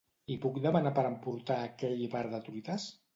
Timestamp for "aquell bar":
1.73-2.23